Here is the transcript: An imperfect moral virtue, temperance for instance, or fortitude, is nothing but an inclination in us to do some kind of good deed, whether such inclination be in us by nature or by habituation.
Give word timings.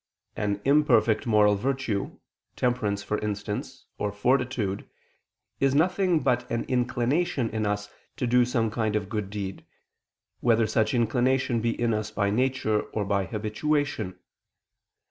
An 0.35 0.61
imperfect 0.65 1.27
moral 1.27 1.53
virtue, 1.53 2.17
temperance 2.55 3.03
for 3.03 3.19
instance, 3.19 3.85
or 3.99 4.11
fortitude, 4.11 4.89
is 5.59 5.75
nothing 5.75 6.21
but 6.21 6.49
an 6.49 6.63
inclination 6.63 7.51
in 7.51 7.67
us 7.67 7.87
to 8.17 8.25
do 8.25 8.43
some 8.43 8.71
kind 8.71 8.95
of 8.95 9.09
good 9.09 9.29
deed, 9.29 9.63
whether 10.39 10.65
such 10.65 10.95
inclination 10.95 11.61
be 11.61 11.79
in 11.79 11.93
us 11.93 12.09
by 12.09 12.31
nature 12.31 12.81
or 12.81 13.05
by 13.05 13.25
habituation. 13.25 14.17